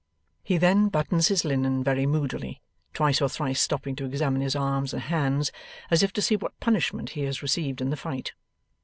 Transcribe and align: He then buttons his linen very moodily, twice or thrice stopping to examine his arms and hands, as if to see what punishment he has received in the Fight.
He 0.43 0.57
then 0.57 0.89
buttons 0.89 1.27
his 1.27 1.45
linen 1.45 1.83
very 1.83 2.07
moodily, 2.07 2.59
twice 2.91 3.21
or 3.21 3.29
thrice 3.29 3.61
stopping 3.61 3.95
to 3.97 4.05
examine 4.05 4.41
his 4.41 4.55
arms 4.55 4.93
and 4.93 5.03
hands, 5.03 5.51
as 5.91 6.01
if 6.01 6.11
to 6.13 6.23
see 6.23 6.35
what 6.35 6.59
punishment 6.59 7.11
he 7.11 7.21
has 7.25 7.43
received 7.43 7.81
in 7.81 7.91
the 7.91 7.95
Fight. 7.97 8.33